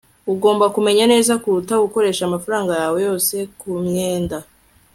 ugomba 0.33 0.65
kumenya 0.75 1.03
neza 1.13 1.33
kuruta 1.41 1.73
gukoresha 1.83 2.21
amafaranga 2.25 2.71
yawe 2.81 2.97
yose 3.07 3.35
kumyenda 3.59 4.37